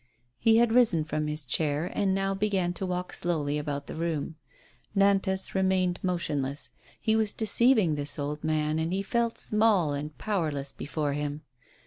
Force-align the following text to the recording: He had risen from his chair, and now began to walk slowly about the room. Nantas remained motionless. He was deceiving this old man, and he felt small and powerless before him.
He 0.39 0.57
had 0.57 0.71
risen 0.71 1.03
from 1.03 1.27
his 1.27 1.45
chair, 1.45 1.85
and 1.93 2.15
now 2.15 2.33
began 2.33 2.73
to 2.73 2.87
walk 2.87 3.13
slowly 3.13 3.59
about 3.59 3.85
the 3.85 3.93
room. 3.95 4.33
Nantas 4.95 5.53
remained 5.53 5.99
motionless. 6.01 6.71
He 6.99 7.15
was 7.15 7.33
deceiving 7.33 7.93
this 7.93 8.17
old 8.17 8.43
man, 8.43 8.79
and 8.79 8.91
he 8.91 9.03
felt 9.03 9.37
small 9.37 9.93
and 9.93 10.17
powerless 10.17 10.73
before 10.73 11.13
him. 11.13 11.43